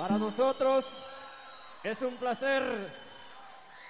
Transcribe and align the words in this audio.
Para 0.00 0.16
nosotros 0.16 0.86
es 1.84 2.00
un 2.00 2.16
placer 2.16 2.90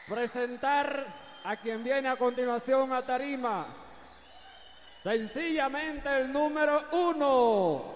presentar 0.08 1.06
a 1.44 1.54
quien 1.54 1.84
viene 1.84 2.08
a 2.08 2.16
continuación 2.16 2.92
a 2.92 3.02
Tarima. 3.02 3.68
Sencillamente 5.04 6.08
el 6.16 6.32
número 6.32 6.82
uno, 6.90 7.94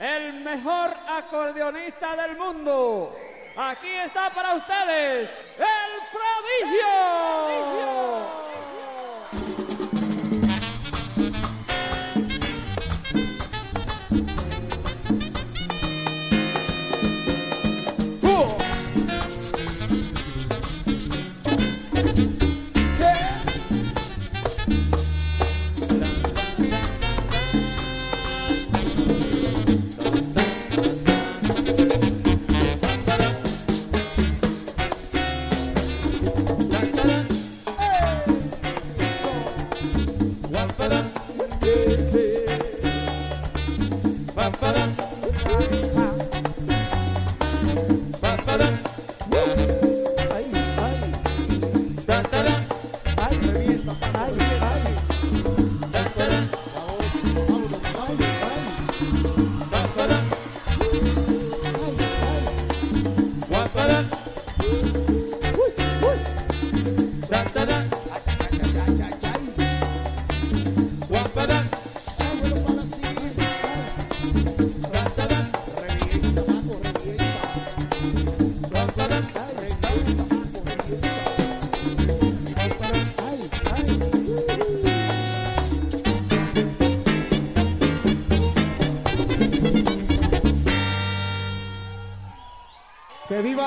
el 0.00 0.40
mejor 0.40 0.96
acordeonista 1.08 2.16
del 2.16 2.36
mundo. 2.36 3.16
Aquí 3.56 3.92
está 4.04 4.30
para 4.30 4.56
ustedes 4.56 5.30
el 5.58 5.92
prodigio. 6.10 8.05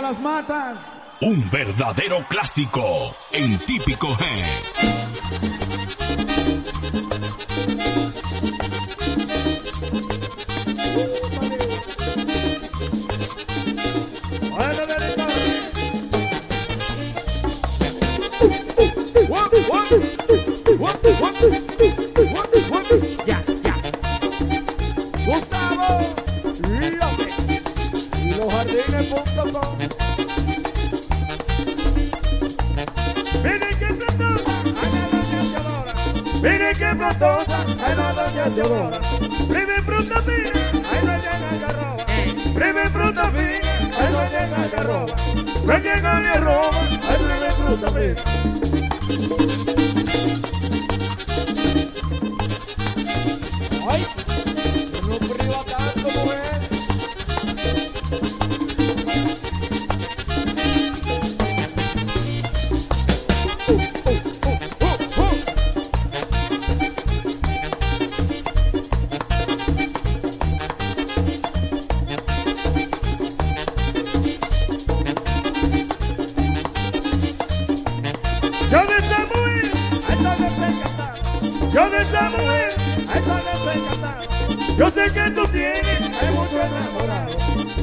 las 0.02 0.20
matas. 0.20 0.98
Un 1.22 1.50
verdadero 1.50 2.26
clásico 2.30 3.16
en 3.32 3.58
típico 3.60 4.08
G. 4.10 4.99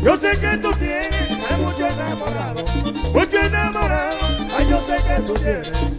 Yo 0.06 0.16
sé 0.18 0.30
que 0.40 0.56
tú 0.58 0.70
tienes, 0.78 1.30
hay 1.50 1.60
mucho 1.60 1.88
enamorado, 1.88 2.64
mucho 3.12 3.40
enamorado. 3.40 4.16
Ay, 4.56 4.66
yo 4.70 4.80
sé 4.86 4.96
que 5.04 5.22
tú 5.22 5.34
tienes. 5.34 5.95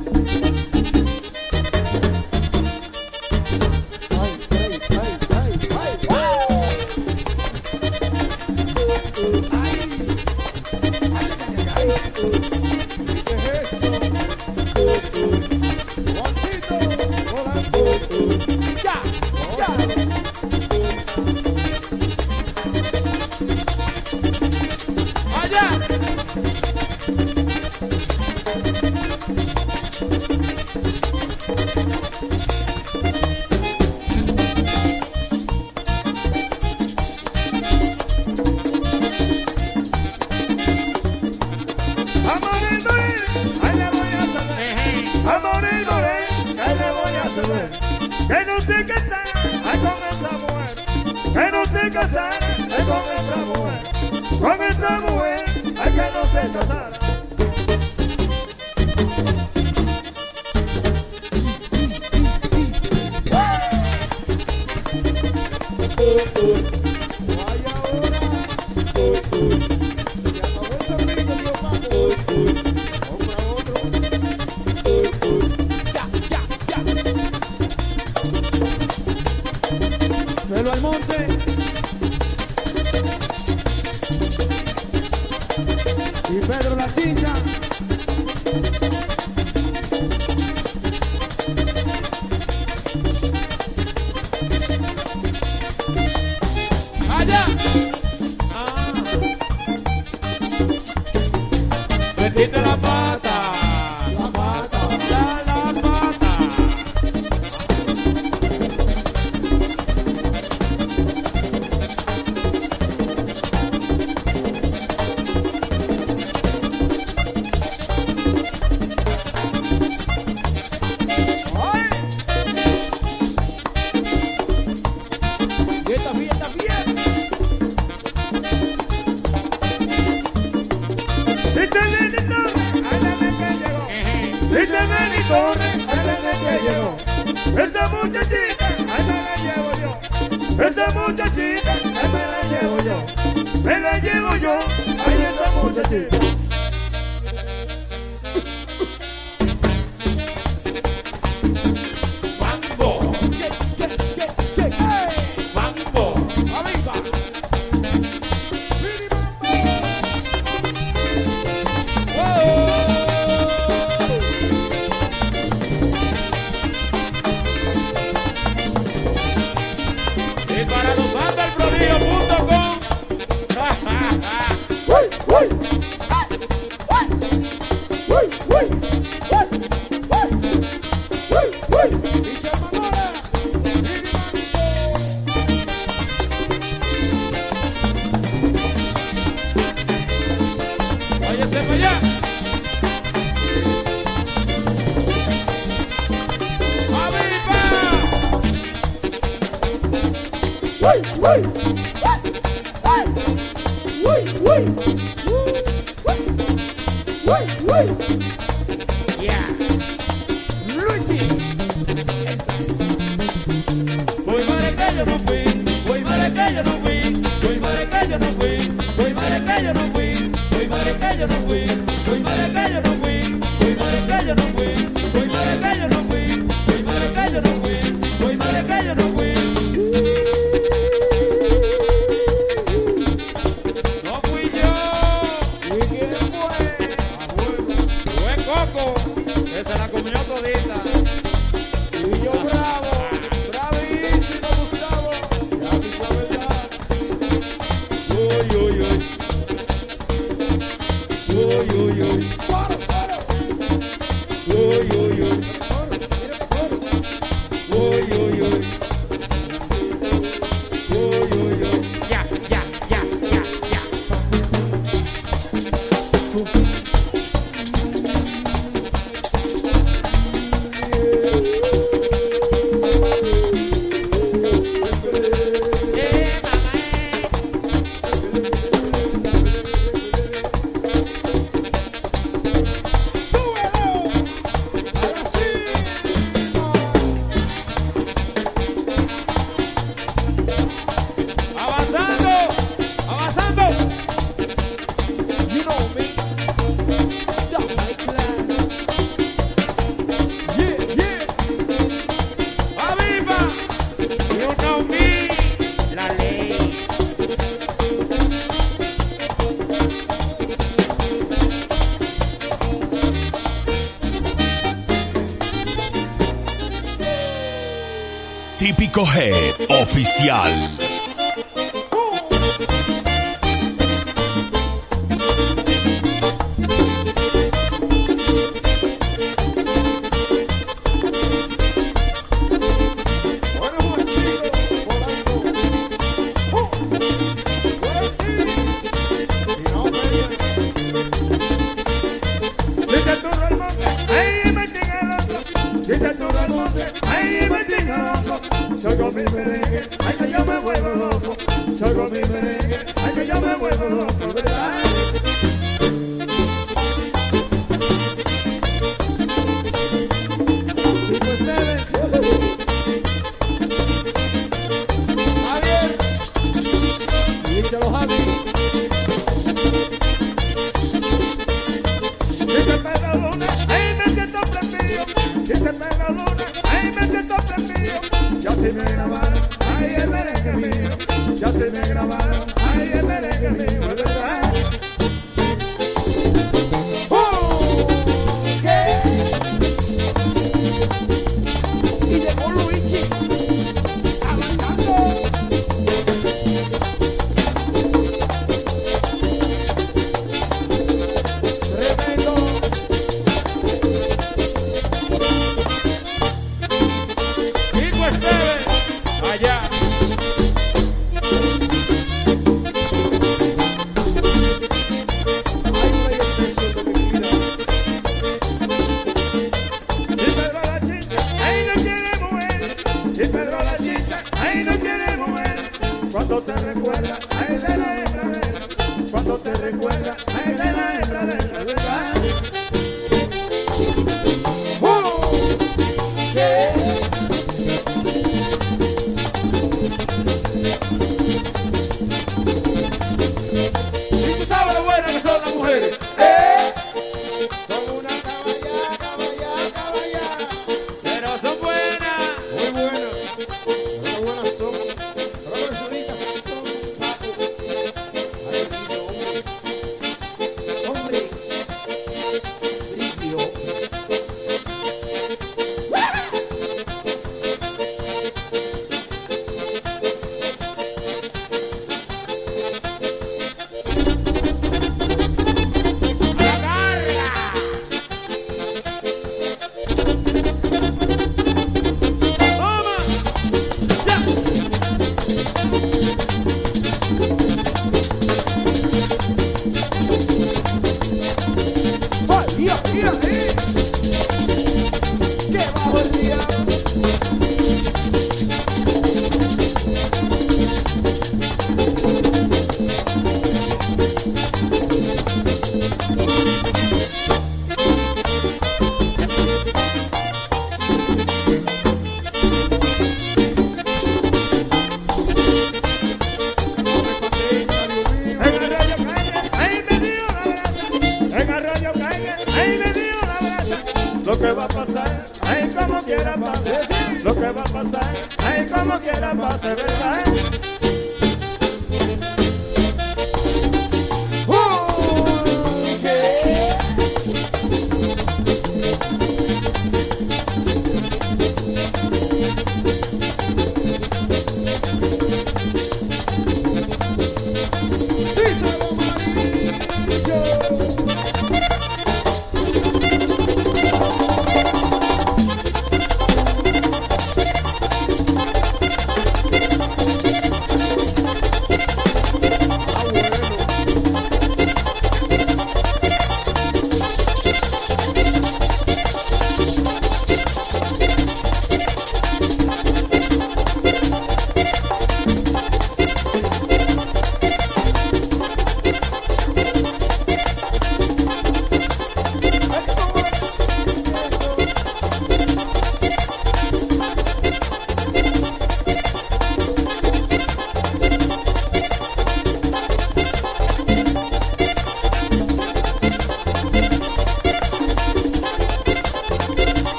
especial. 320.20 320.76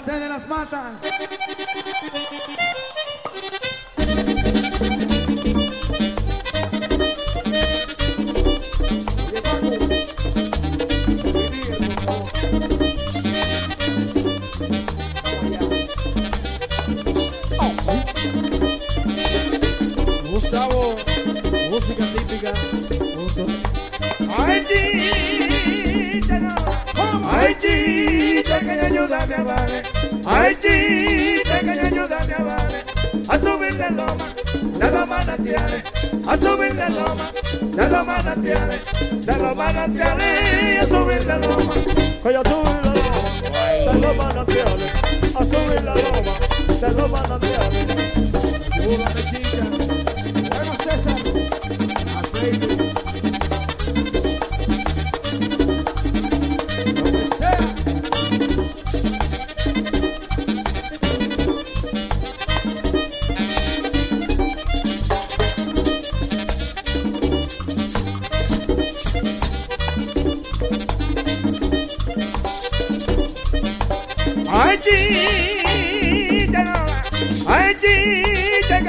José 0.00 0.18
de 0.18 0.30
las 0.30 0.48
Matas. 0.48 1.02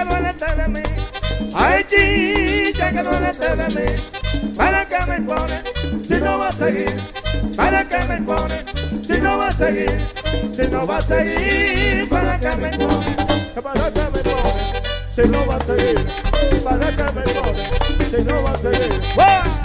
Que 0.02 0.10
duélete 0.10 0.56
de 0.56 0.68
mí. 0.68 0.84
Ay, 1.54 1.84
chicha, 1.84 2.92
que 2.92 3.02
de 3.02 3.68
mí. 3.76 4.56
¿Para 4.58 4.88
qué 4.88 4.98
me 5.08 5.22
pone 5.22 5.62
si 6.08 6.20
no 6.20 6.40
va 6.40 6.48
a 6.48 6.52
seguir? 6.52 6.96
¿Para 7.56 7.88
qué 7.88 7.98
me 8.08 8.22
pone 8.22 8.64
si 9.02 9.22
no 9.22 9.38
va 9.38 9.48
a 9.48 9.52
seguir? 9.52 10.00
Si 10.52 10.70
no 10.70 10.88
va 10.88 10.98
a 10.98 11.02
seguir, 11.02 12.10
¿para 12.10 12.40
qué 12.40 12.56
me 12.58 12.70
pone? 12.70 13.16
¿Para 13.62 13.92
qué 13.92 14.04
me 14.14 14.22
pone 14.24 14.62
si 15.16 15.30
no 15.30 15.46
va 15.46 15.56
a 15.56 15.66
seguir? 15.66 16.08
¿Para 16.64 16.96
qué 16.96 17.04
me 17.04 17.22
pone 17.22 18.10
si 18.10 18.24
no 18.24 18.44
va 18.44 18.52
a 18.52 18.58
seguir? 18.58 19.02
¡Wow! 19.16 19.61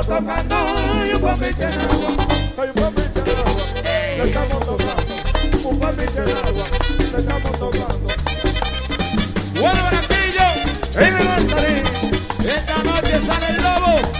estamos 0.00 0.26
tocando, 0.26 0.56
un 1.14 1.20
guapichenazo, 1.20 2.08
hay 2.58 2.68
un 2.68 2.74
guapichenazo, 2.74 3.56
le 3.84 4.22
estamos 4.24 4.60
tocando, 4.66 5.68
un 5.68 5.78
guapichenazo, 5.78 6.52
le 6.98 7.18
estamos 7.18 7.52
tocando. 7.52 8.08
Bueno, 9.60 9.80
Brasillo, 9.90 10.46
y 10.94 11.10
me 11.12 11.24
montaré, 11.24 11.82
esta 12.56 12.76
noche 12.82 13.22
sale 13.22 13.46
el 13.50 13.62
lobo. 13.62 14.13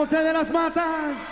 José 0.00 0.24
de 0.24 0.32
las 0.32 0.50
Matas. 0.50 1.29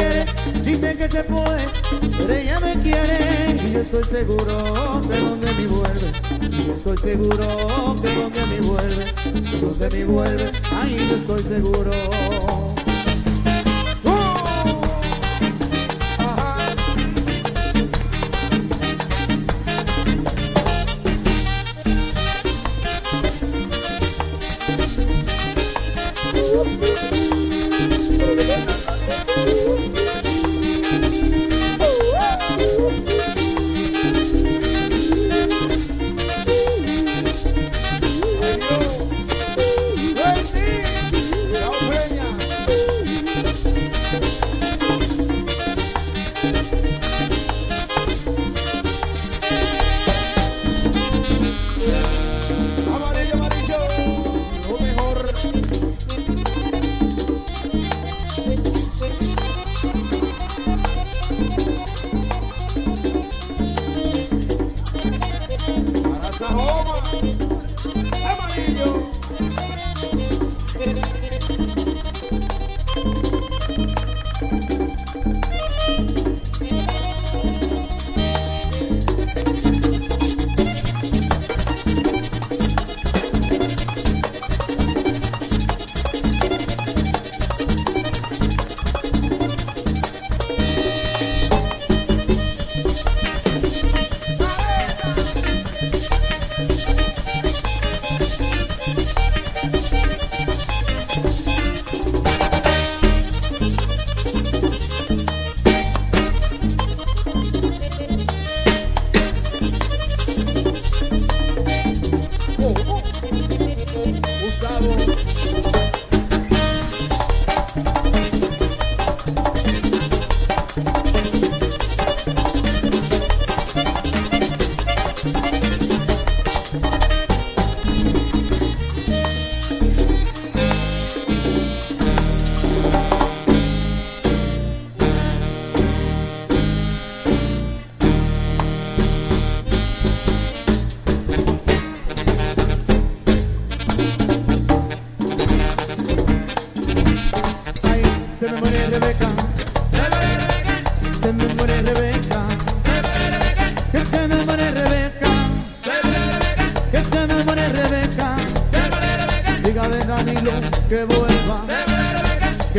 quiere, 0.00 0.24
dice 0.62 0.96
que 0.96 1.08
se 1.08 1.24
fue, 1.24 1.56
pero 2.18 2.34
ella 2.34 2.60
me 2.60 2.82
quiere. 2.82 3.56
Y 3.64 3.72
yo 3.72 3.80
estoy 3.80 4.04
seguro 4.04 5.00
que 5.08 5.16
donde 5.18 5.52
me 5.52 5.66
vuelve, 5.66 6.12
yo 6.66 6.74
estoy 6.74 6.98
seguro 6.98 7.96
que 8.02 8.14
donde 8.14 8.46
me 8.46 8.60
vuelve, 8.60 9.04
donde 9.60 9.90
me 9.90 10.04
vuelve, 10.04 10.52
ahí 10.80 10.96
yo 10.96 11.16
estoy 11.16 11.42
seguro. 11.42 12.69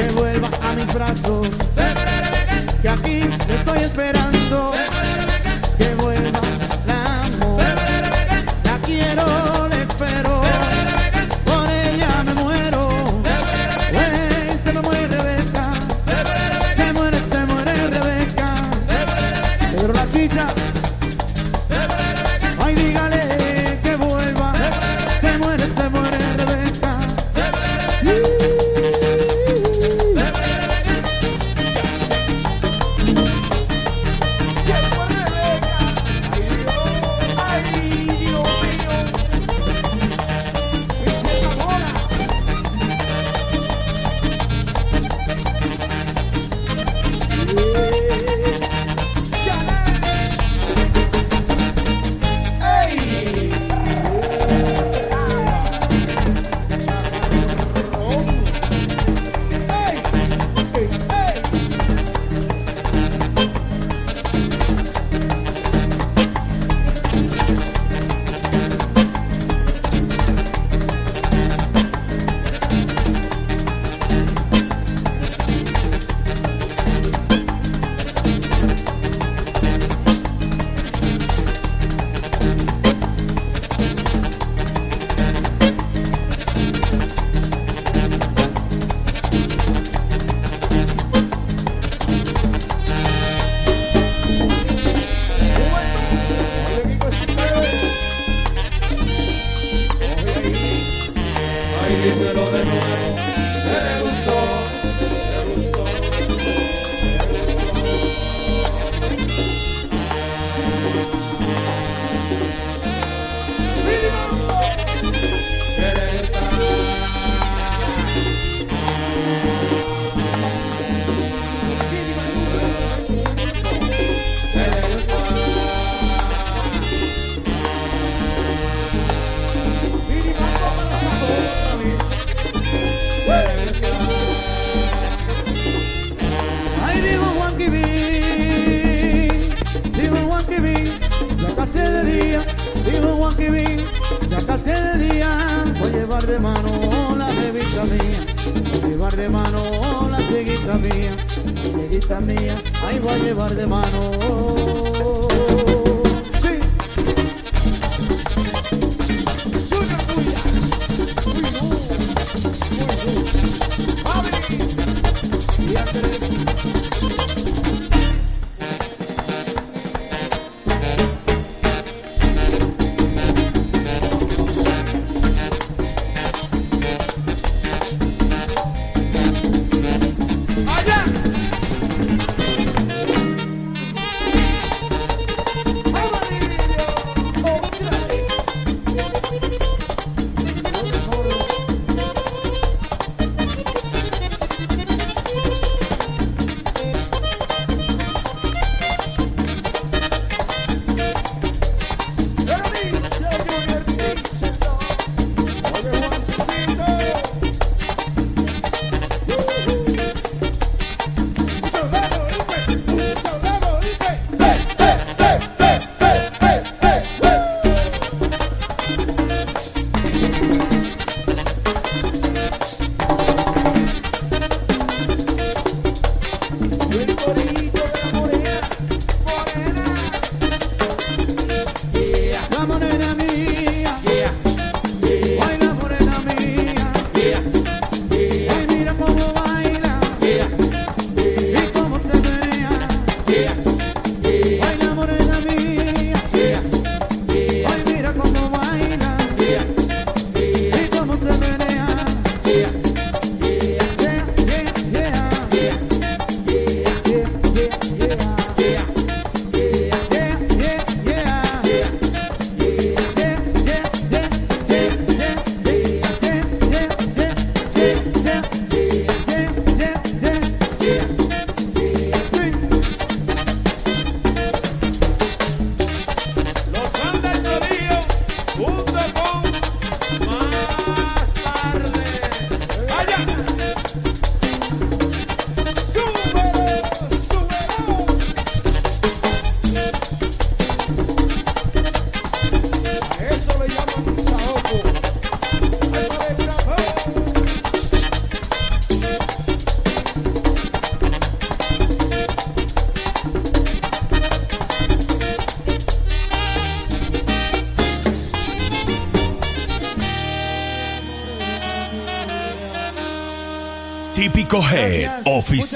que 0.02 0.12
vuelva 0.14 0.50
a 0.64 0.76
mis 0.76 0.94
brazos, 0.94 1.48
que 2.82 2.90
aquí 2.90 3.20
estoy 3.50 3.80
esperando, 3.80 4.74
que 5.78 5.96
vuelva 5.96 6.51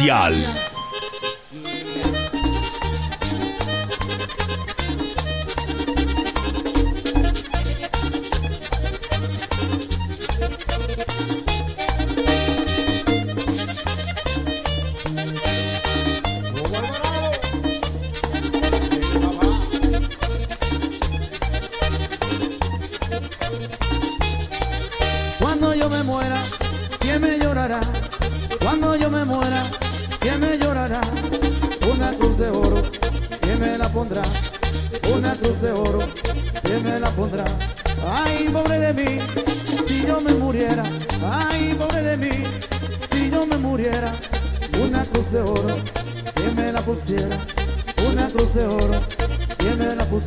Oficial. 0.06 0.55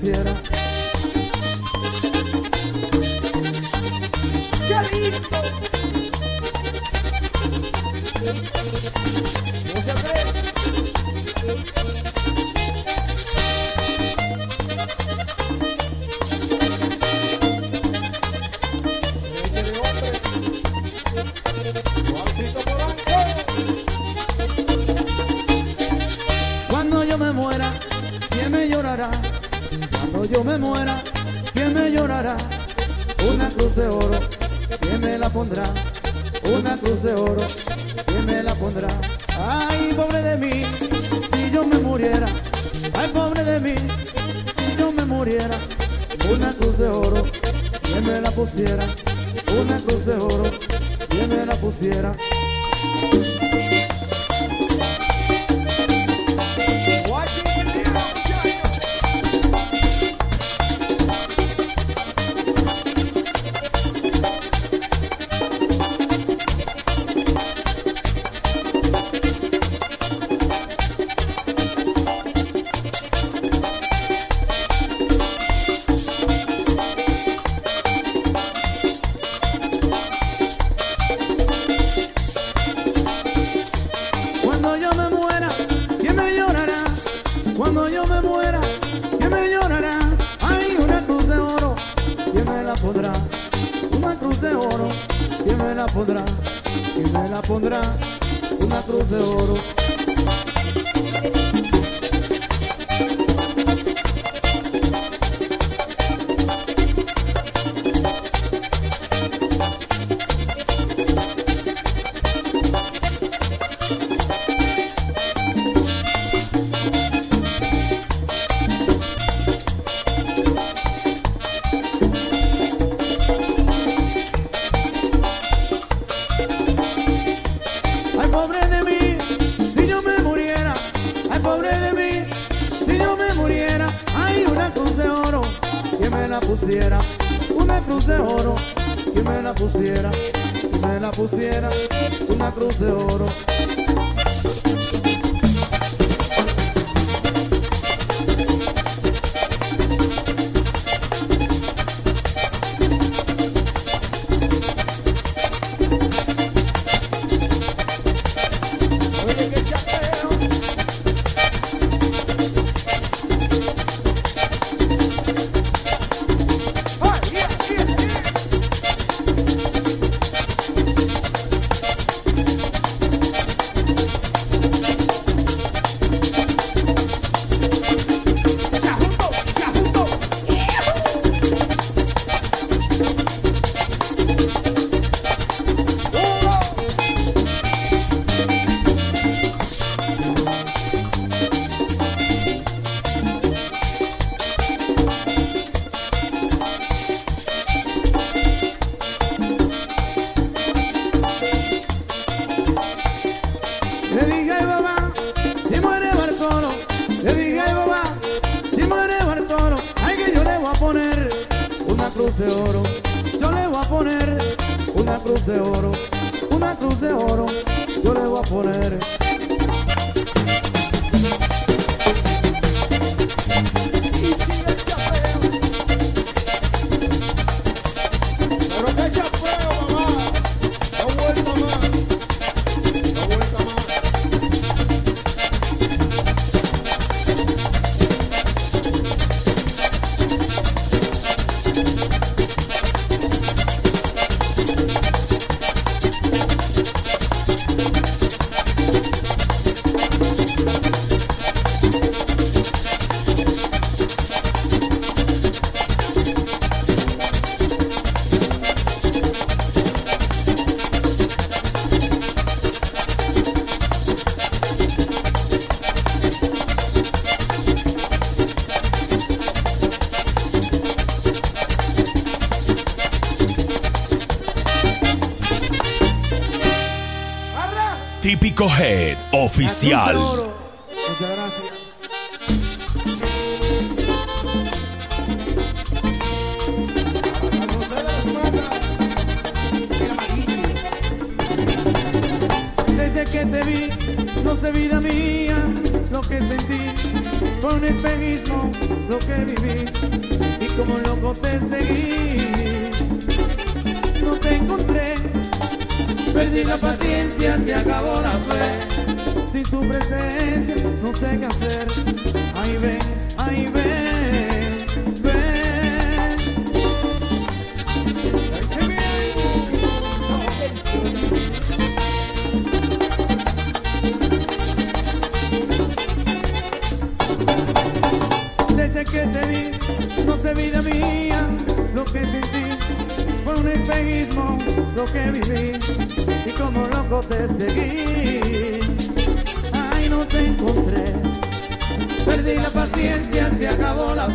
Me 0.08 0.67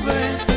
away. 0.06 0.53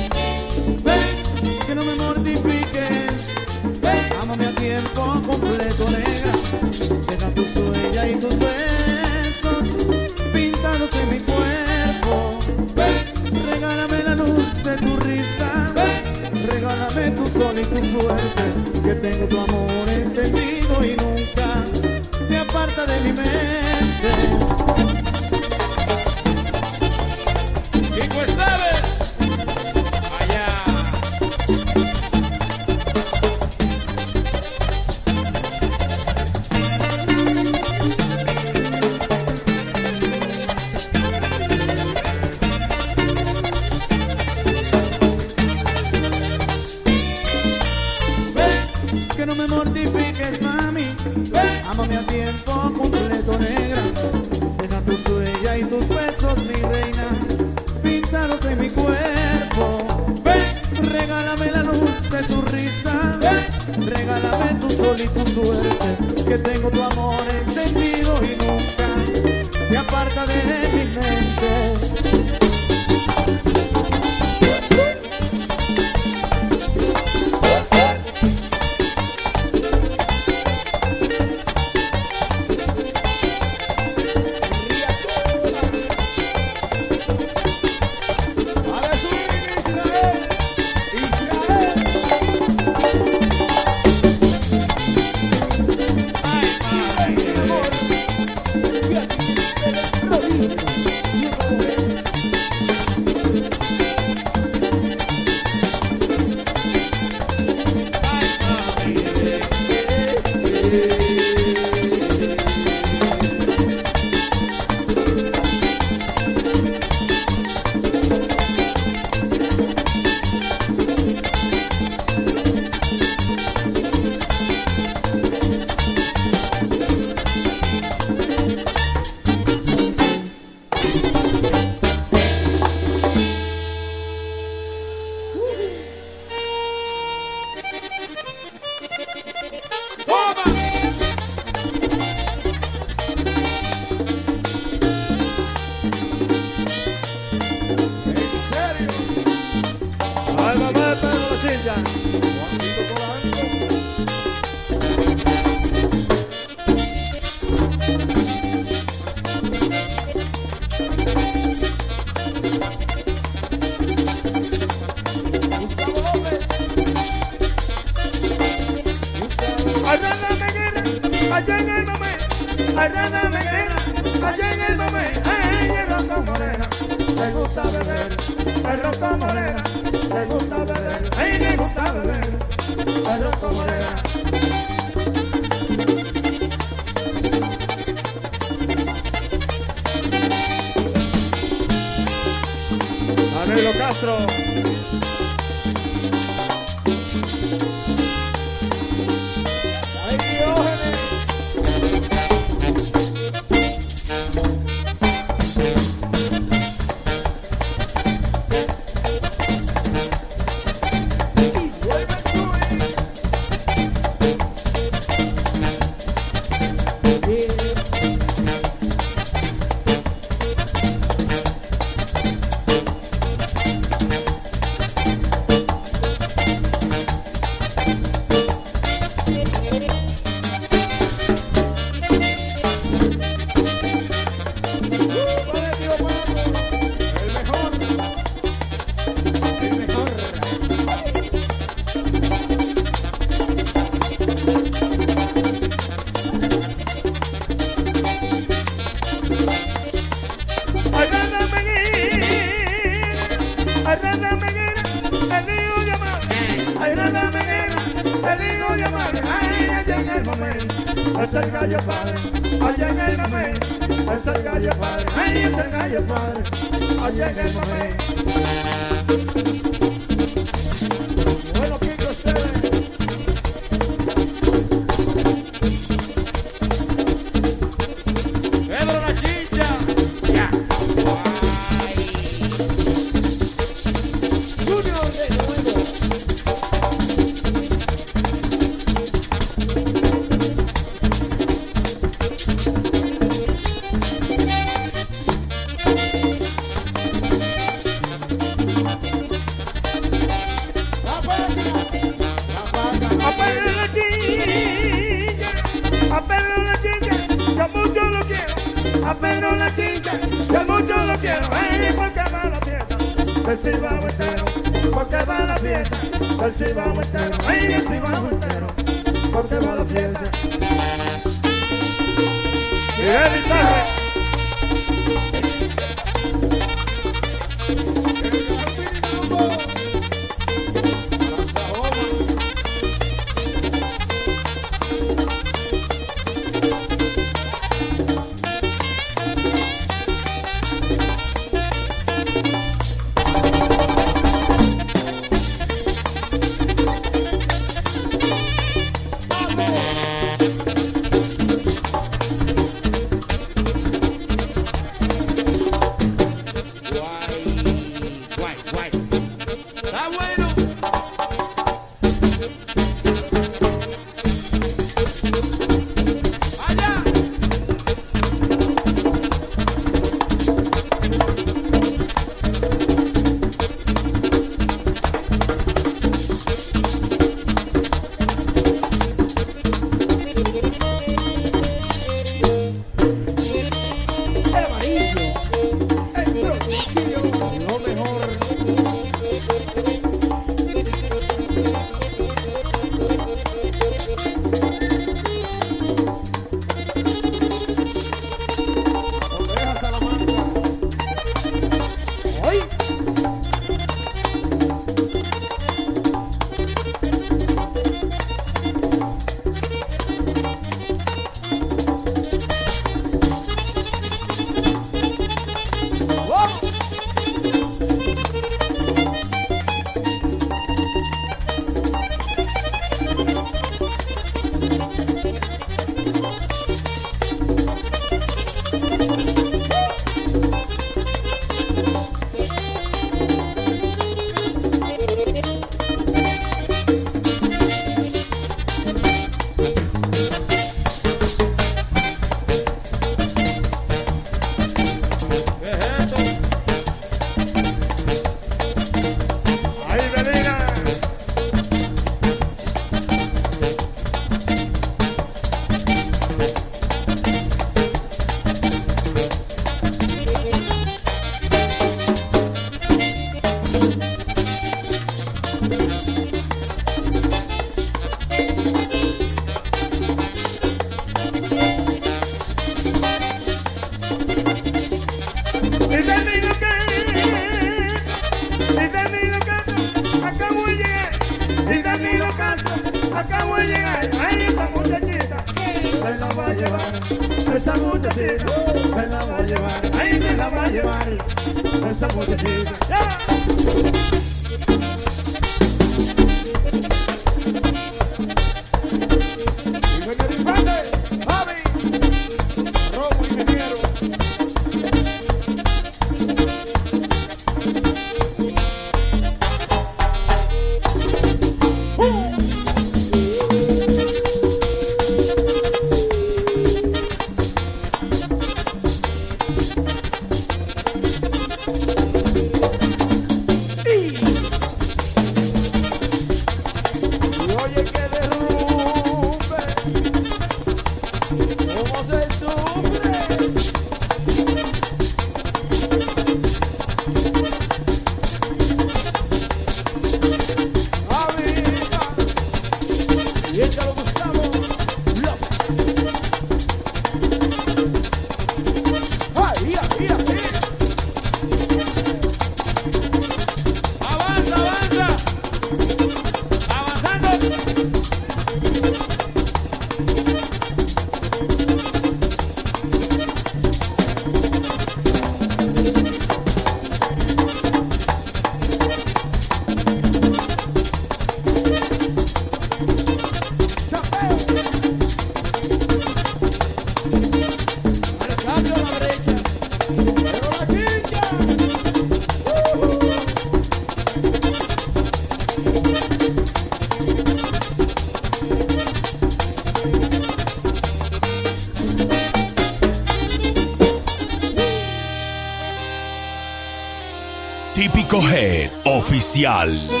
Oficial. 599.43 600.00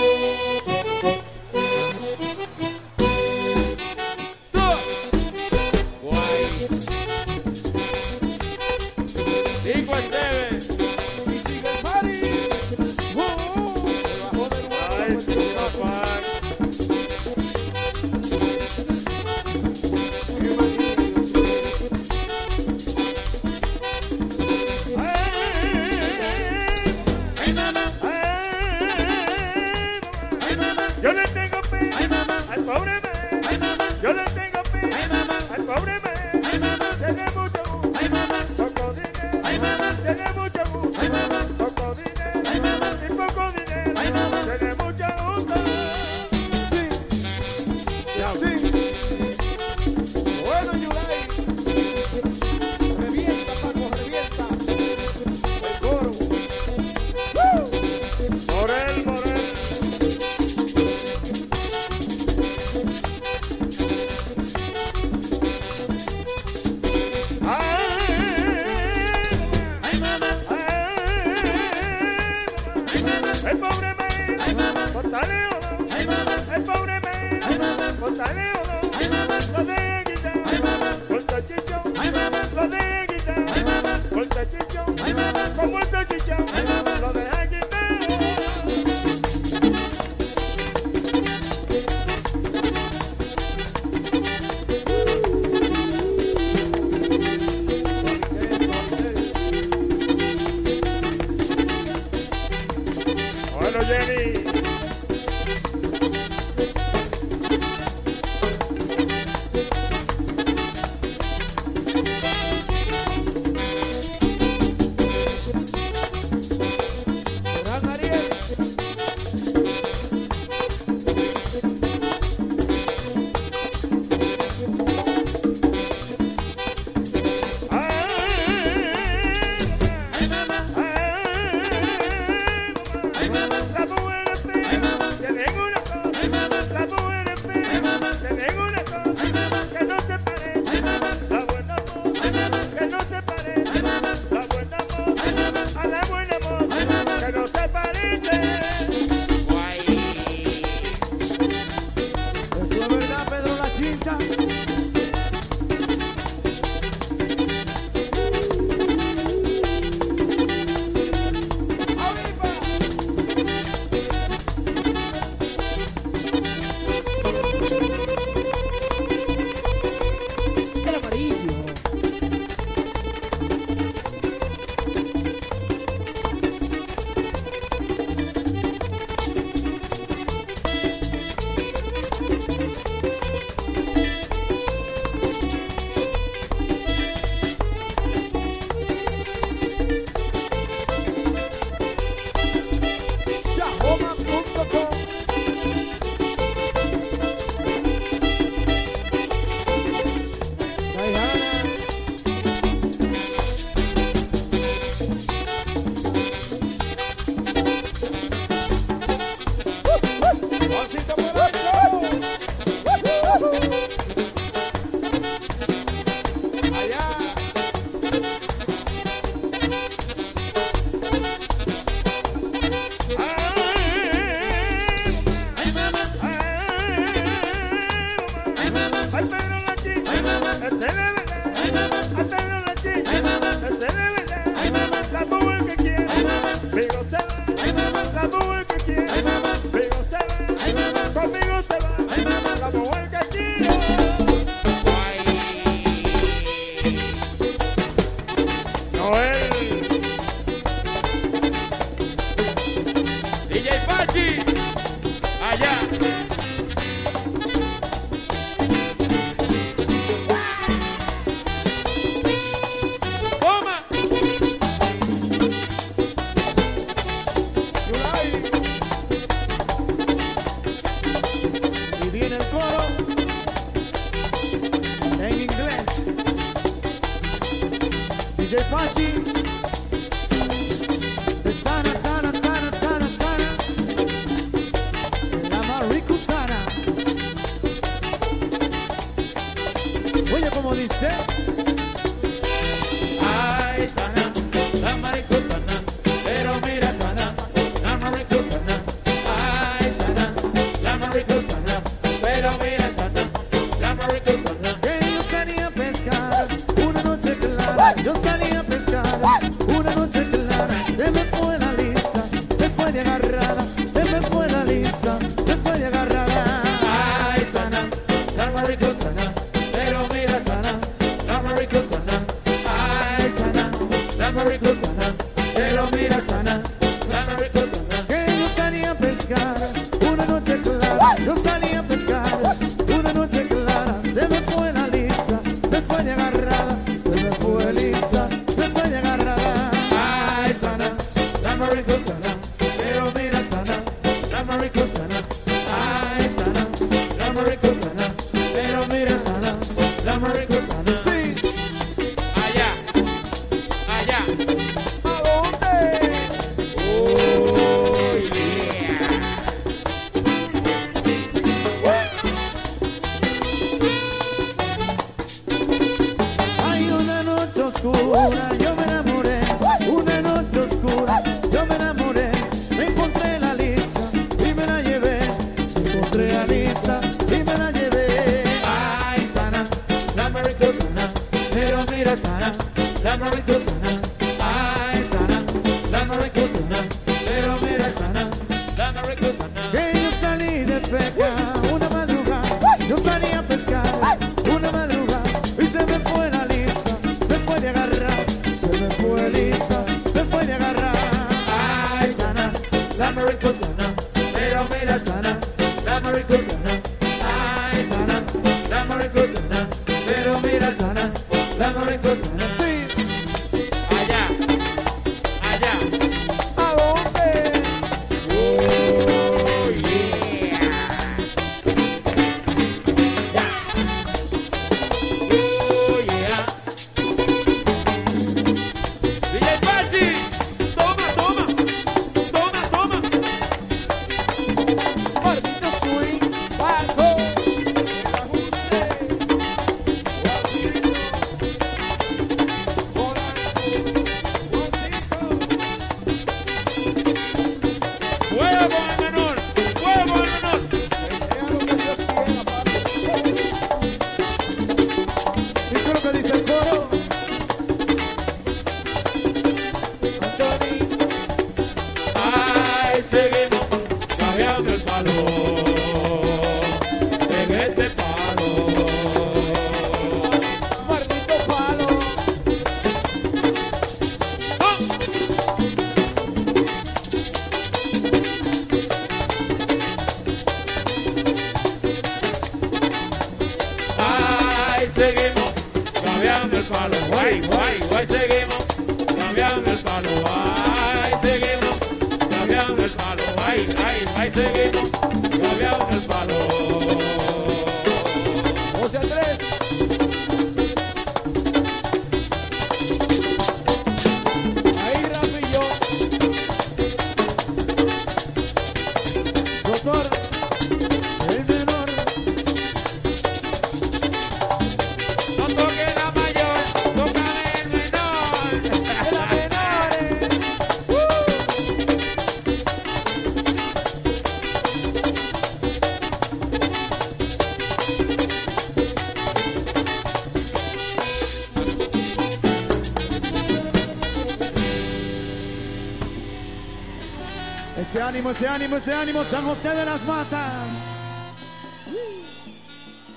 ese 538.31 538.47
ánimo, 538.47 538.77
ese 538.77 538.93
ánimo, 538.93 539.23
San 539.25 539.45
José 539.45 539.69
de 539.75 539.85
las 539.85 540.05
Matas. 540.05 540.67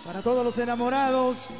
Para 0.04 0.22
todos 0.22 0.44
los 0.44 0.58
enamorados, 0.58 1.50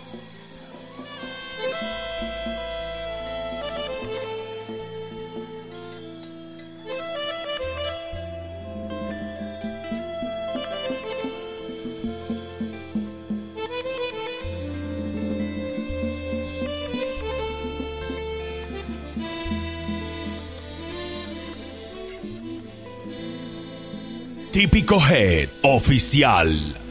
Típico 24.65 24.99
Head 24.99 25.51
Oficial. 25.61 26.84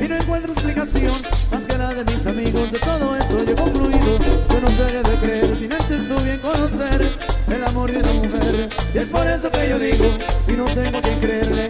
y 0.00 0.08
no 0.08 0.14
encuentro 0.14 0.52
explicación 0.52 1.12
más 1.50 1.66
que 1.66 1.76
la 1.76 1.94
de 1.94 2.04
mis 2.04 2.26
amigos. 2.26 2.70
De 2.70 2.78
todo 2.78 3.16
esto 3.16 3.44
yo 3.44 3.56
concluido. 3.56 4.18
Yo 4.50 4.60
no 4.60 4.70
sé 4.70 4.86
qué 4.86 5.10
de 5.10 5.16
creer 5.16 5.56
sin 5.56 5.72
antes 5.72 6.08
tú 6.08 6.24
bien 6.24 6.38
conocer 6.38 7.08
el 7.48 7.64
amor 7.64 7.90
de 7.90 7.98
una 7.98 8.12
mujer. 8.12 8.68
Y 8.94 8.98
es 8.98 9.08
por 9.08 9.26
eso 9.26 9.50
que 9.50 9.68
yo 9.68 9.78
digo 9.78 10.04
y 10.46 10.52
no 10.52 10.64
tengo 10.66 11.02
que 11.02 11.12
creerle 11.18 11.68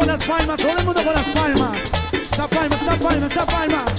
con 0.00 0.08
las 0.08 0.26
palmas, 0.26 0.56
todo 0.56 0.78
el 0.78 0.84
mundo 0.84 1.04
con 1.04 1.14
las 1.14 1.24
palmas. 1.24 1.80
Esa 2.12 2.48
palma, 2.48 2.76
esa 2.76 2.98
palma, 2.98 3.26
esa 3.26 3.46
palma. 3.46 3.89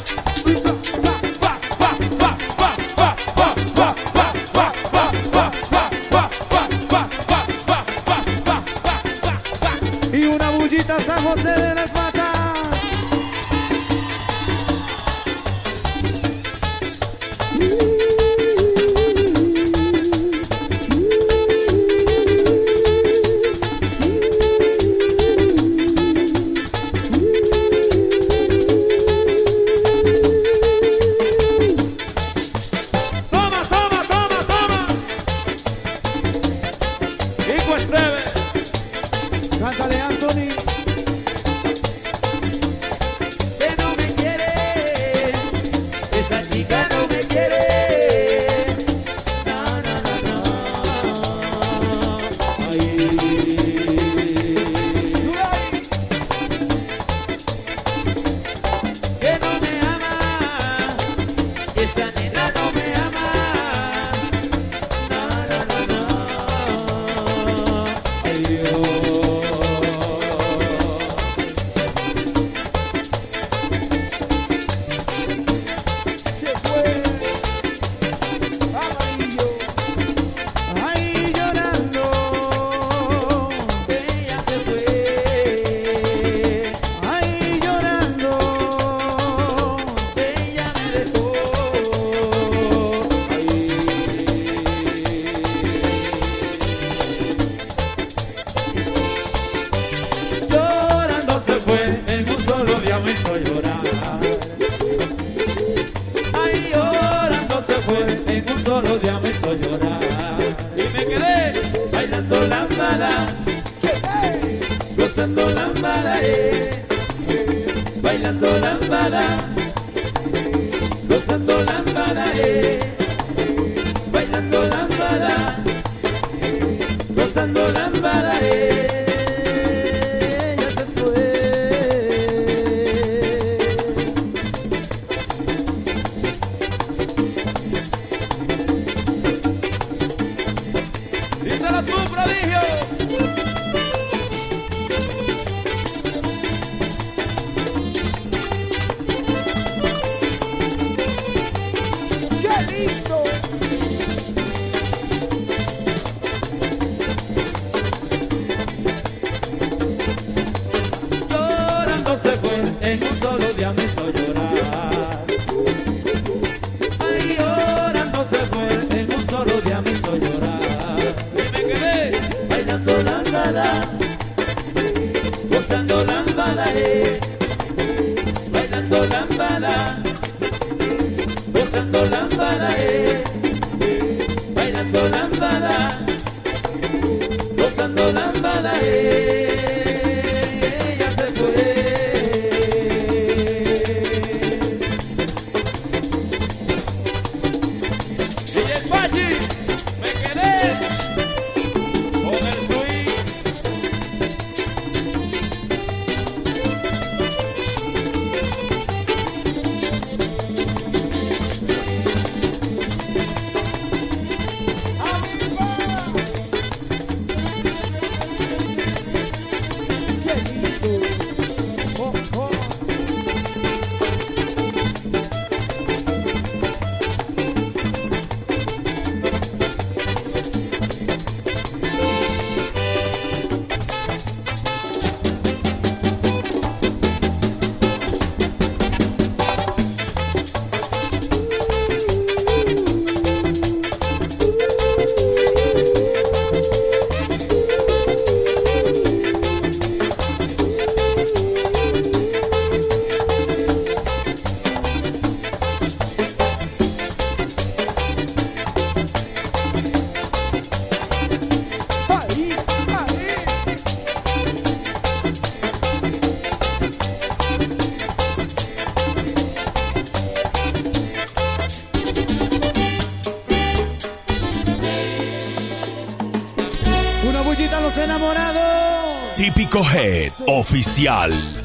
policial. 280.82 281.61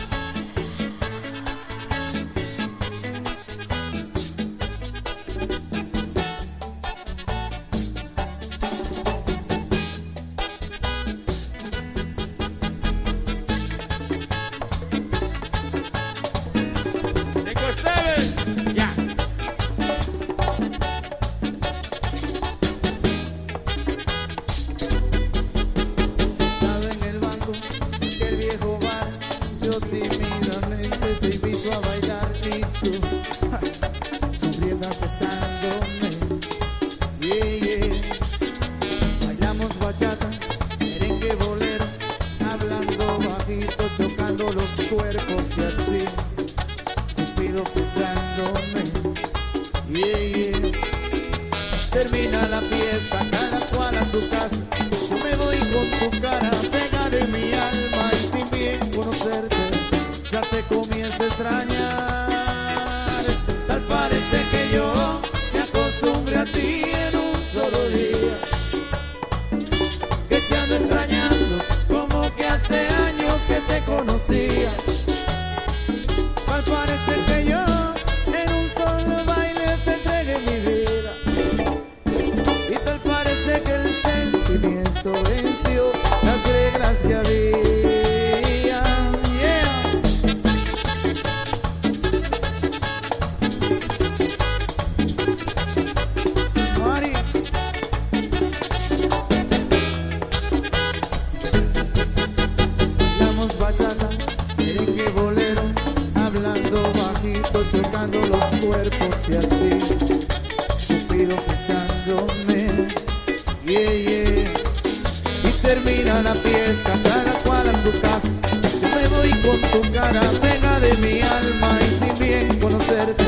cara 120.13 120.21
pena 120.41 120.81
de 120.81 120.97
mi 120.99 121.21
alma 121.21 121.71
y 121.81 121.91
sin 121.99 122.19
bien 122.19 122.61
conocerte 122.61 123.25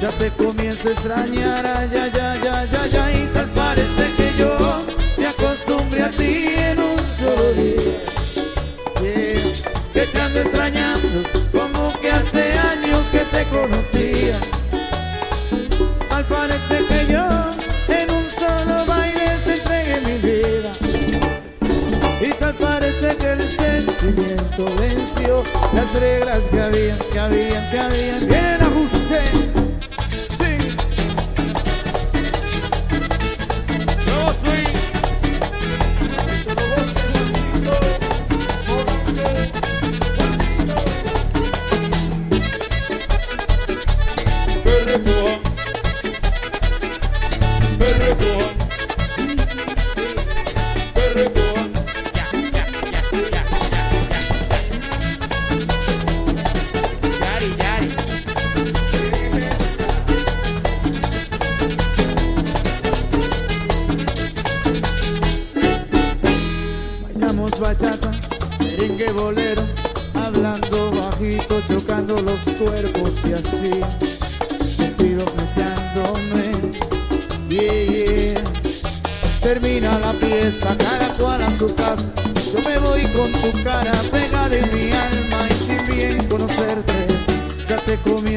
ya 0.00 0.08
te 0.08 0.30
comienzo 0.30 0.88
a 0.88 0.92
extrañar, 0.92 1.66
ay, 1.66 1.88
ay, 1.94 2.12
ay, 2.14 2.40
ay, 2.52 2.68
ay, 2.80 3.00
ay, 3.02 3.22
y 3.22 3.34
tal 3.34 3.48
parece 3.54 4.04
que 4.16 4.38
yo 4.38 4.56
me 5.16 5.26
acostumbré 5.26 6.02
a 6.02 6.10
ti 6.10 6.54
en 6.58 6.78
un 6.78 6.98
solo 7.18 7.52
día. 7.54 7.98
Yeah. 9.00 9.36
Que 9.94 10.06
te 10.06 10.20
ando 10.20 10.40
extrañando, 10.40 11.08
como 11.50 12.00
que 12.00 12.10
hace 12.10 12.52
años 12.52 13.06
que 13.10 13.20
te 13.20 13.44
conocía. 13.44 14.36
Al 16.10 16.24
parecer 16.26 16.84
que 16.84 17.12
yo 17.12 17.26
en 17.88 18.10
un 18.10 18.26
solo 18.38 18.84
baile 18.86 19.38
te 19.46 19.54
entregué 19.54 20.00
mi 20.02 20.18
vida. 20.28 20.70
Y 22.20 22.30
tal 22.38 22.54
parece 22.54 23.16
que 23.16 23.32
el 23.32 23.48
sentimiento 23.48 24.64
de 24.76 24.95
las 25.76 25.92
reglas 26.00 26.40
que 26.50 26.60
había, 26.60 26.98
que 27.12 27.18
había, 27.18 27.70
que 27.70 27.78
había. 27.78 28.18
Vienen 28.20 28.65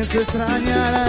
se 0.10 0.18
extrañarán. 0.18 1.09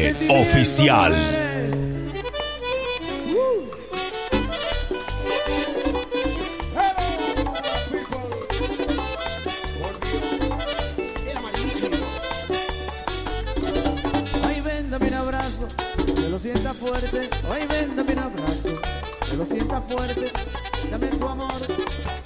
Oficial. 0.00 1.12
Hoy 14.42 14.60
véndame 14.62 15.08
un 15.08 15.14
abrazo, 15.14 15.68
que 16.06 16.28
lo 16.30 16.38
sienta 16.38 16.72
fuerte. 16.72 17.28
Hoy 17.50 17.66
véndame 17.68 18.12
un 18.14 18.18
abrazo, 18.20 18.80
que 19.28 19.36
lo 19.36 19.44
sienta 19.44 19.82
fuerte. 19.82 20.32
Dame 20.90 21.06
tu 21.08 21.28
amor, 21.28 21.52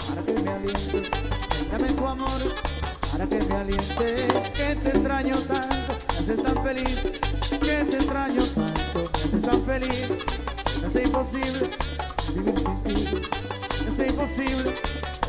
para 0.09 0.23
que 0.23 0.43
me 0.43 0.51
aliente. 0.53 1.11
Dame 1.73 1.89
tu 1.89 2.07
amor, 2.07 2.55
para 3.11 3.27
que 3.27 3.45
me 3.45 3.57
aliente. 3.57 4.29
Que 4.55 4.77
te 4.77 4.91
extraño 4.91 5.37
tanto 5.39 5.75
haces 6.25 6.43
tan 6.43 6.65
feliz, 6.65 7.03
que 7.51 7.85
te 7.85 7.97
extraño 7.97 8.43
tanto, 8.43 9.11
me 9.13 9.25
haces 9.25 9.43
tan 9.43 9.63
feliz, 9.67 10.09
me 10.81 10.87
hace 10.87 11.03
imposible 11.03 11.71
vivir 12.35 12.55
sin 12.59 12.83
ti, 12.83 13.29
me 13.85 13.91
hace 13.91 14.07
imposible 14.09 14.75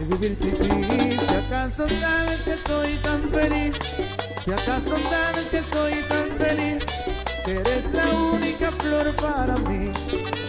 vivir 0.08 0.38
sin 0.40 0.54
ti. 0.54 1.18
Si 1.18 1.36
acaso 1.36 1.90
sabes 1.90 2.42
que 2.44 2.56
soy 2.66 2.96
tan 3.04 3.30
feliz, 3.30 3.76
si 4.46 4.52
acaso 4.52 4.96
sabes 5.10 5.46
que 5.52 5.62
soy 5.64 5.94
tan 6.08 6.30
feliz, 6.40 6.86
que 7.44 7.52
eres 7.52 7.92
la 7.94 8.06
única 8.32 8.72
flor 8.72 9.14
para 9.18 9.54
mí. 9.68 9.92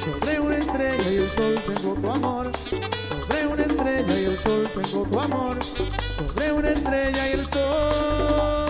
Sobre 0.04 0.38
una 0.38 0.58
estrella 0.58 1.10
y 1.10 1.16
el 1.16 1.28
sol 1.28 1.60
tengo 1.66 1.94
tu 1.94 2.10
amor, 2.12 2.52
sobre 2.56 3.46
una 3.48 3.62
estrella 3.64 4.20
y 4.20 4.24
el 4.26 4.38
sol 4.38 4.70
tengo 4.72 5.02
tu 5.08 5.20
amor, 5.20 5.58
sobre 5.64 6.52
una 6.52 6.70
estrella 6.70 7.28
y 7.30 7.32
el 7.32 7.44
sol. 7.50 8.65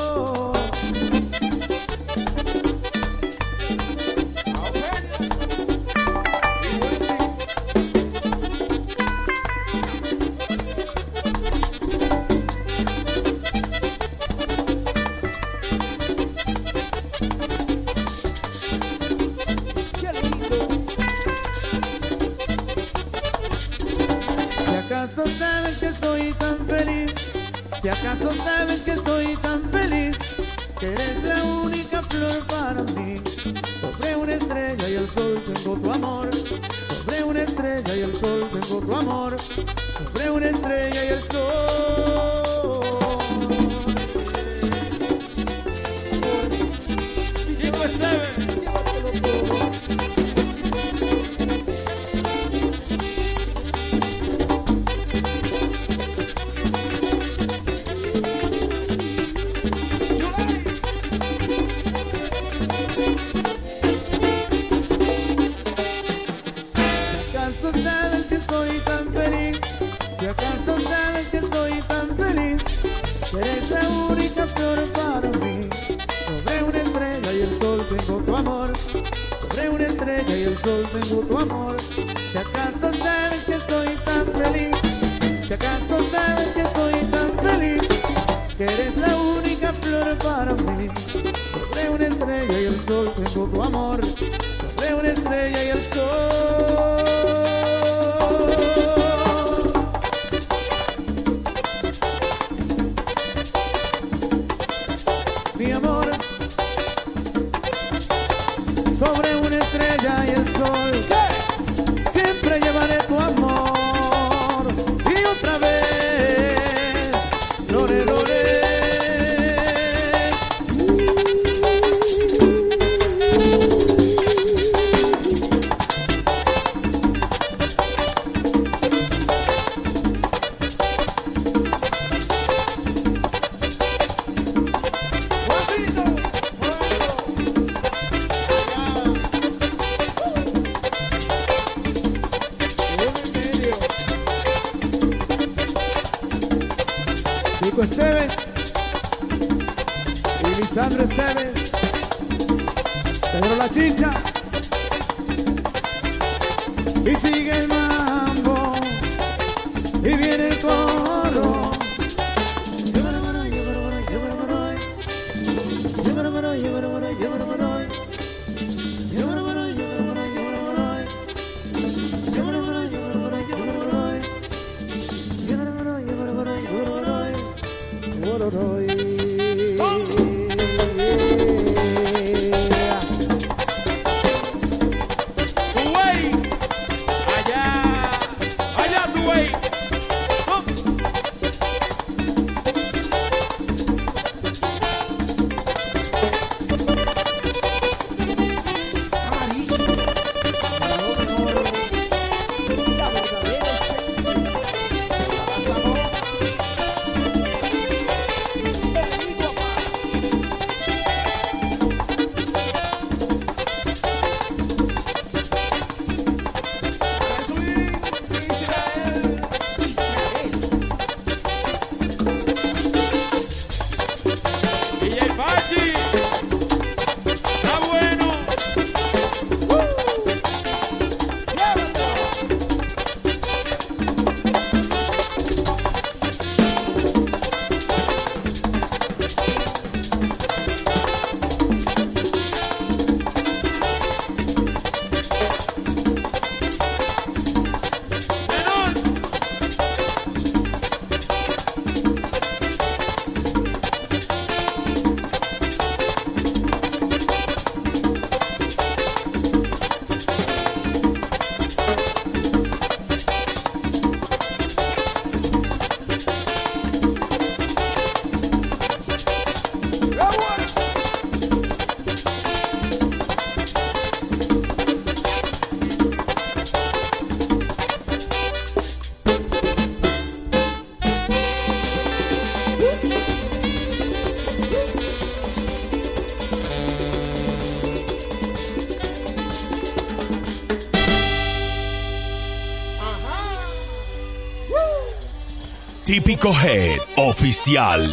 Típico 296.16 296.50
Head 296.50 296.98
Oficial. 297.16 298.10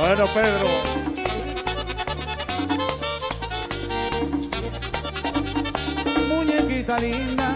Bueno, 0.00 0.26
Pedro. 0.34 0.68
Muñequita 6.28 6.98
linda 6.98 7.54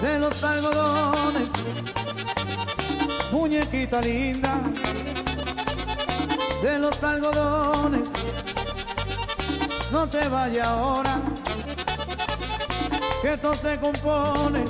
de 0.00 0.18
los 0.18 0.44
algodones. 0.44 1.48
Muñequita 3.30 4.00
linda 4.00 4.54
de 6.62 6.78
los 6.78 7.02
algodones. 7.04 8.08
No 9.92 10.08
te 10.08 10.26
vayas 10.28 10.66
ahora, 10.66 11.20
que 13.22 13.34
esto 13.34 13.54
se 13.54 13.78
compone. 13.78 14.64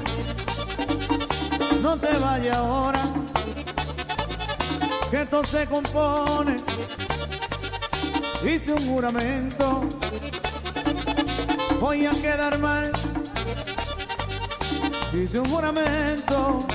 No 1.80 1.96
te 1.96 2.18
vayas 2.18 2.56
ahora, 2.58 3.00
que 5.10 5.22
esto 5.22 5.42
se 5.44 5.66
compone. 5.66 6.56
Hice 8.44 8.72
un 8.74 8.86
juramento, 8.86 9.80
voy 11.80 12.04
a 12.04 12.10
quedar 12.10 12.58
mal. 12.58 12.92
Hice 15.14 15.38
un 15.38 15.48
juramento, 15.48 16.66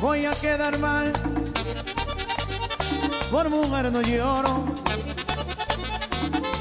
voy 0.00 0.24
a 0.24 0.30
quedar 0.30 0.78
mal. 0.78 1.12
Por 3.30 3.50
mujer 3.50 3.90
no 3.90 4.02
lloro, 4.02 4.64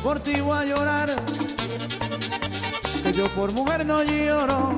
por 0.03 0.19
ti 0.19 0.41
voy 0.41 0.57
a 0.57 0.65
llorar. 0.65 1.55
Yo 3.15 3.29
por 3.29 3.53
mujer 3.53 3.85
no 3.85 4.03
lloro, 4.03 4.77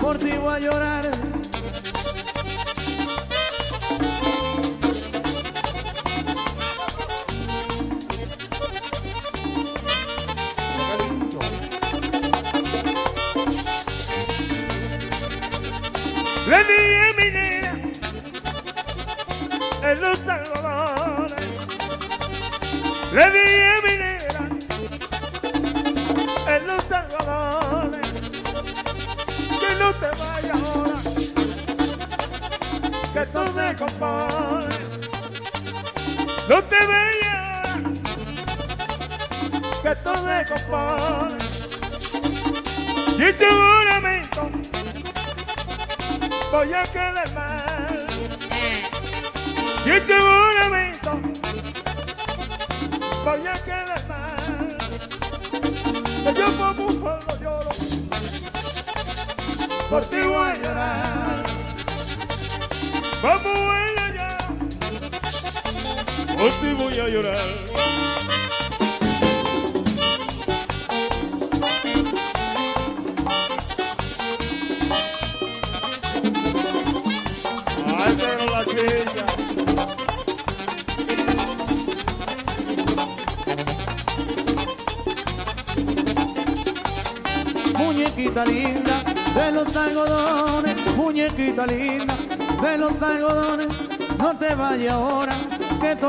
por 0.00 0.18
ti 0.18 0.30
voy 0.38 0.54
a 0.54 0.58
llorar. 0.58 1.17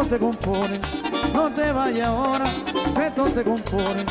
Se 0.09 0.17
compone. 0.17 0.79
No 1.33 1.51
te 1.53 1.71
vayas 1.71 2.07
ahora, 2.07 2.45
esto 3.05 3.27
se 3.27 3.43
compone. 3.43 4.03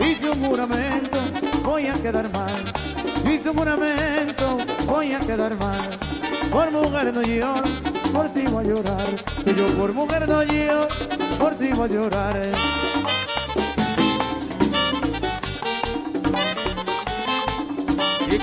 Hice 0.00 0.30
un 0.30 0.42
juramento, 0.46 1.18
voy 1.62 1.88
a 1.88 1.92
quedar 1.92 2.32
mal. 2.32 2.64
Hice 3.30 3.50
un 3.50 3.58
juramento, 3.58 4.56
voy 4.86 5.12
a 5.12 5.20
quedar 5.20 5.54
mal. 5.58 5.90
Por 6.50 6.70
mujer 6.70 7.14
no 7.14 7.20
lloro, 7.20 7.62
por 8.14 8.30
ti 8.30 8.44
voy 8.50 8.64
a 8.64 8.68
llorar. 8.68 9.06
Que 9.44 9.54
yo 9.54 9.66
por 9.76 9.92
mujer 9.92 10.26
no 10.26 10.42
lloro, 10.42 10.88
por 11.38 11.54
ti 11.56 11.70
voy 11.74 11.84
a 11.84 11.92
llorar. 11.92 12.50
Y 18.30 18.38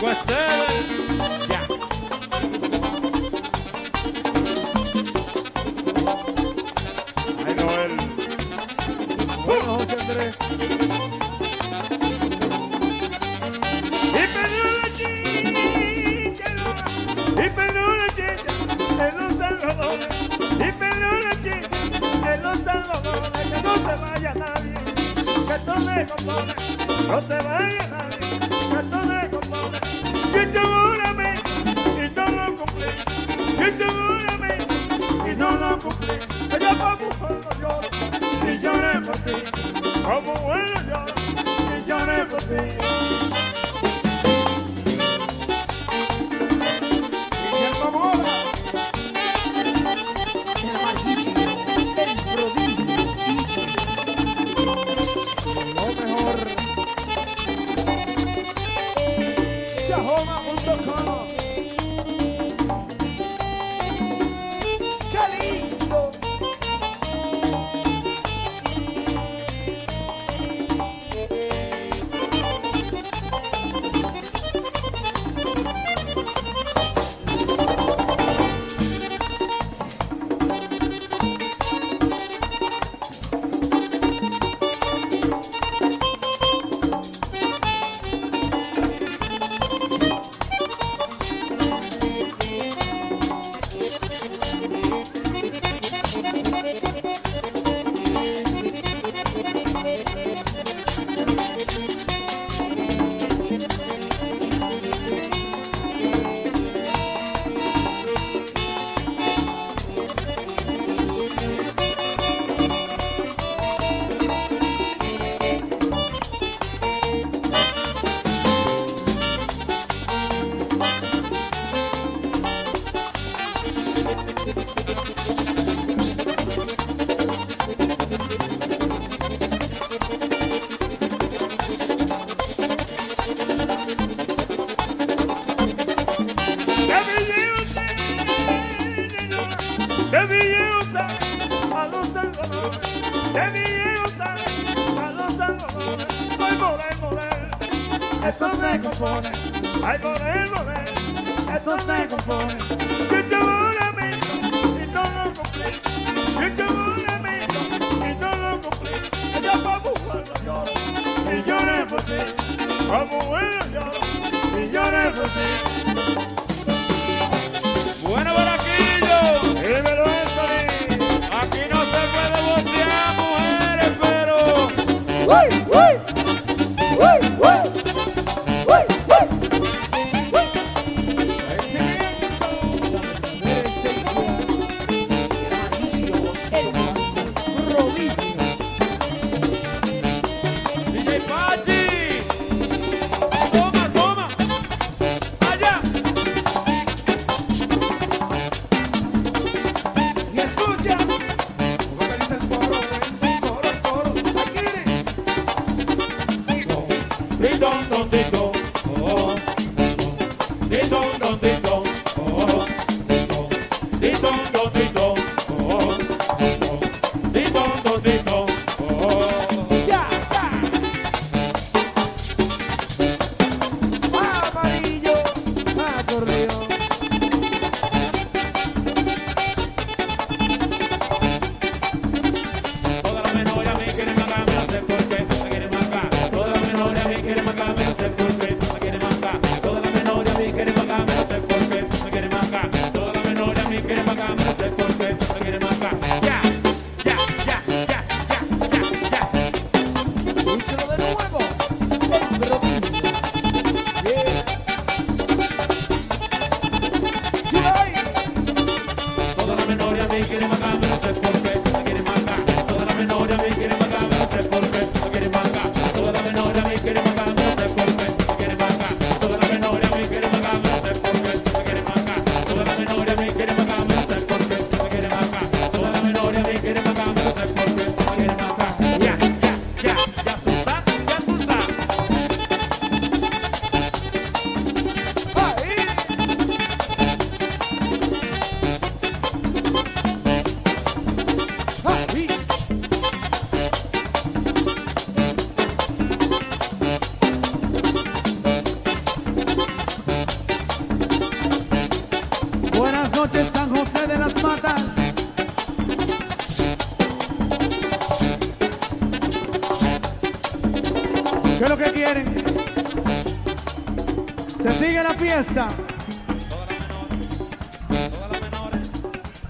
fiesta. 315.29 315.67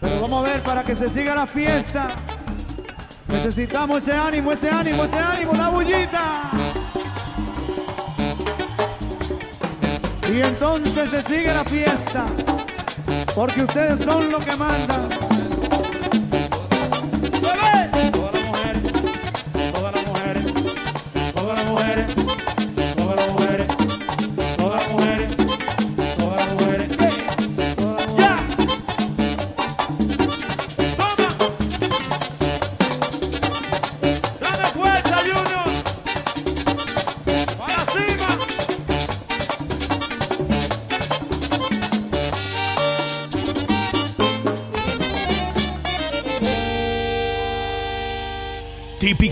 Pero 0.02 0.22
vamos 0.22 0.46
a 0.46 0.52
ver 0.52 0.62
para 0.62 0.84
que 0.84 0.96
se 0.96 1.08
siga 1.08 1.34
la 1.36 1.48
fiesta. 1.48 2.10
Necesitamos 3.28 4.00
ese 4.00 4.14
ánimo, 4.14 4.52
ese 4.52 4.70
ánimo, 4.70 5.06
ese 5.06 5.18
ánimo, 5.18 5.54
la 5.54 5.70
bullita. 5.70 6.52
Y 10.34 10.42
entonces 10.42 11.10
se 11.10 11.24
sigue 11.24 11.54
la 11.54 11.64
fiesta. 11.64 12.26
Porque 13.34 13.64
ustedes 13.64 14.02
son 14.02 14.32
los 14.32 14.44
que 14.44 14.56
mandan. 14.58 15.49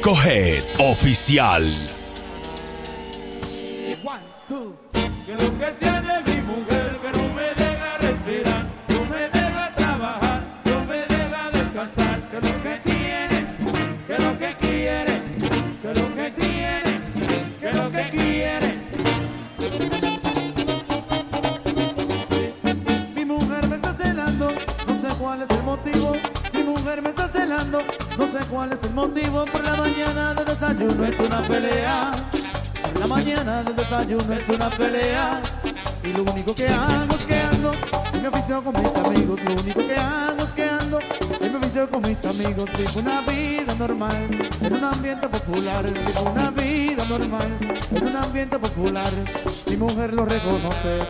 Discohead 0.08 0.64
Oficial. 0.80 1.97
una 45.86 46.50
vida 46.50 47.06
normal 47.08 47.48
en 47.92 48.04
un 48.04 48.16
ambiente 48.16 48.58
popular. 48.58 49.12
Mi 49.70 49.78
mujer 49.78 50.12
lo 50.14 50.26
reconoce 50.26 51.02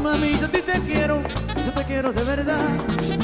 mami, 0.00 0.38
yo 0.38 0.46
a 0.46 0.48
ti 0.48 0.62
te 0.62 0.80
quiero, 0.80 1.22
yo 1.22 1.72
te 1.72 1.84
quiero 1.84 2.12
de 2.12 2.24
verdad. 2.24 2.68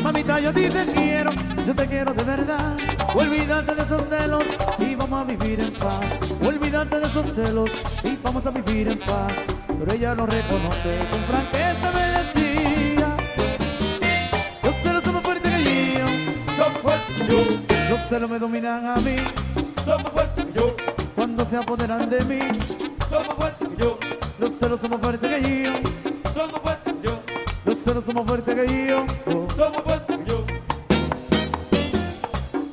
Mamita, 0.02 0.38
yo 0.40 0.50
a 0.50 0.52
ti 0.52 0.68
te 0.68 0.86
quiero, 0.86 1.30
yo 1.64 1.74
te 1.74 1.86
quiero 1.86 2.12
de 2.12 2.24
verdad. 2.24 2.76
Olvídate 3.14 3.74
de 3.74 3.82
esos 3.82 4.04
celos 4.08 4.44
y 4.78 4.94
vamos 4.94 5.20
a 5.20 5.24
vivir 5.24 5.60
en 5.60 5.72
paz. 5.72 6.00
Olvídate 6.44 7.00
de 7.00 7.06
esos 7.06 7.26
celos 7.34 7.70
y 8.04 8.16
vamos 8.22 8.46
a 8.46 8.50
vivir 8.50 8.88
en 8.88 8.98
paz. 8.98 9.32
Pero 9.78 9.92
ella 9.92 10.14
no 10.14 10.26
reconoce, 10.26 10.98
con 11.10 11.20
franqueza 11.24 11.90
me 11.94 12.04
decía. 12.18 13.16
Los 14.62 14.74
celos 14.82 15.04
son 15.04 15.14
más 15.14 15.22
fuertes 15.24 15.52
que 15.52 15.62
que 15.64 17.32
yo, 17.32 17.36
los 17.90 18.00
celos 18.08 18.30
me 18.30 18.38
dominan 18.38 18.86
a 18.86 18.96
mí. 18.96 19.16
son 19.84 20.02
más 20.02 20.12
fuertes 20.12 20.44
que 20.44 20.52
yo, 20.52 20.76
Cuando 21.14 21.44
se 21.44 21.56
apoderan 21.56 22.10
de 22.10 22.20
mí, 22.24 22.38
son 23.08 23.26
más 23.26 23.36
fuertes 23.36 23.68
que 23.68 23.82
yo, 23.82 23.98
los 24.38 24.52
celos 24.58 24.80
son 24.80 24.90
más 24.90 25.00
fuertes 25.00 25.30
que 25.30 25.64
yo. 25.64 25.95
Más 28.16 28.24
fuertes 28.24 28.54
que 28.54 28.86
yo. 28.86 29.04
Oh. 29.26 29.46
son 29.54 29.72
más 29.72 29.82
fuertes 29.82 30.16
que 30.16 30.24
yo, 30.24 30.46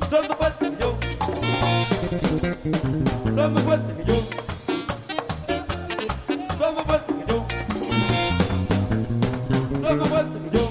son 0.10 0.28
más 0.30 0.38
fuertes 0.38 0.70
que 0.70 0.78
yo, 0.80 0.98
son 3.36 3.54
más 3.54 3.64
fuertes 3.64 3.98
que 3.98 4.06
yo, 4.06 4.16
son 6.58 6.76
más 6.76 6.84
fuertes 6.86 7.16
que 7.18 7.26
yo, 7.28 7.46
son 9.82 9.98
más 9.98 10.08
fuertes 10.08 10.42
que 10.44 10.50
yo, 10.58 10.64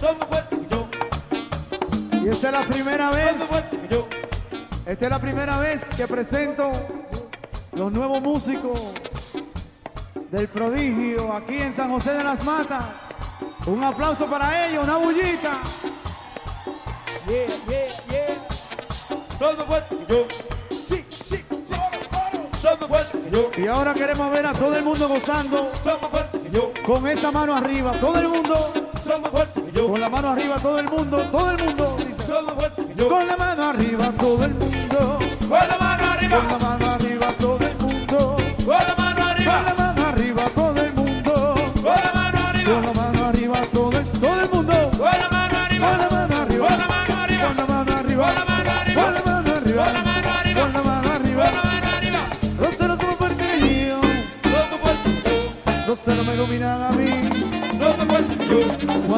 son 0.00 0.18
más 0.18 0.26
fuertes 0.26 0.58
que 0.60 0.66
yo, 0.70 0.80
Y 2.24 2.28
esta 2.30 2.46
es 2.46 2.52
la 2.54 2.62
primera 2.62 3.10
vez. 3.10 3.36
Esta 4.86 5.04
es 5.04 5.10
la 5.10 5.18
primera 5.20 5.58
vez 5.58 5.84
que 5.94 6.06
presento 6.08 6.72
los 7.72 7.92
nuevos 7.92 8.22
músicos 8.22 8.80
del 10.30 10.48
prodigio 10.48 11.32
aquí 11.32 11.58
en 11.58 11.72
San 11.72 11.90
José 11.90 12.12
de 12.12 12.24
las 12.24 12.44
Matas. 12.44 12.84
Un 13.66 13.82
aplauso 13.82 14.26
para 14.26 14.66
ellos, 14.66 14.84
una 14.84 14.96
bullita. 14.96 15.60
Yeah, 17.26 17.46
yeah, 17.68 17.86
yeah. 18.08 18.48
Que 19.38 20.06
yo, 20.08 20.26
Sí, 20.70 21.04
sí, 21.08 21.44
que 21.48 23.30
yo, 23.30 23.50
Y 23.56 23.66
ahora 23.66 23.94
queremos 23.94 24.30
ver 24.30 24.46
a 24.46 24.52
todo 24.52 24.74
el 24.74 24.84
mundo 24.84 25.08
gozando 25.08 25.70
que 26.32 26.50
yo, 26.50 26.72
con 26.84 27.06
esa 27.06 27.32
mano 27.32 27.56
arriba. 27.56 27.92
Todo 27.92 28.18
el 28.18 28.28
mundo, 28.28 28.72
que 29.54 29.72
yo, 29.72 29.88
con 29.88 30.00
la 30.00 30.08
mano 30.08 30.28
arriba, 30.30 30.56
todo 30.58 30.78
el 30.78 30.88
mundo, 30.88 31.18
todo 31.30 31.50
el 31.50 31.64
mundo. 31.64 31.96
que 32.76 32.94
yo. 32.94 33.08
Con 33.08 33.26
la 33.26 33.36
mano 33.36 33.62
arriba, 33.64 34.12
todo 34.18 34.44
el 34.44 34.54
mundo. 34.54 35.18
Con 35.48 35.58
la 35.68 35.78
mano 35.78 35.98
Con 35.98 36.06
la 36.06 36.12
arriba, 36.12 36.58
mano 36.60 36.79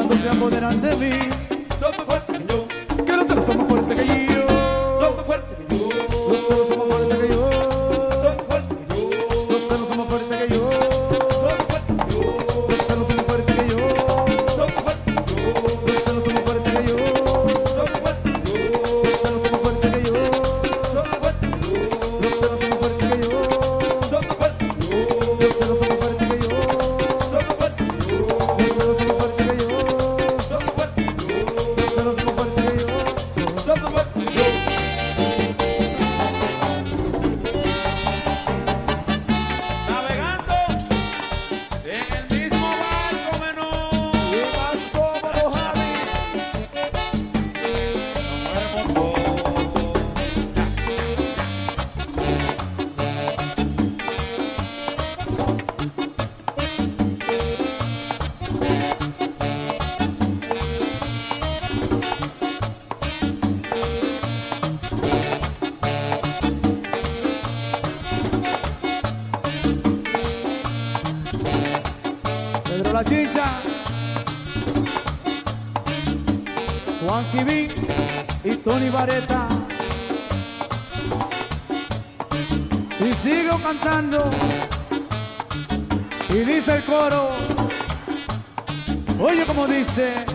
Cuando 0.05 0.21
se 0.21 0.29
apoderan 0.29 0.81
de 0.81 0.92
Quibín 77.31 77.69
y 78.43 78.55
Tony 78.57 78.89
Vareta. 78.89 79.47
Y 82.99 83.13
sigo 83.13 83.59
cantando. 83.59 84.29
Y 86.29 86.37
dice 86.39 86.77
el 86.77 86.83
coro, 86.83 87.29
oye 89.19 89.45
como 89.45 89.67
dice, 89.67 90.25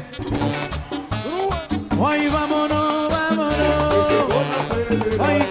ay 2.06 2.28
vámonos, 2.28 3.10
vámonos, 3.10 4.35
ay 5.19 5.48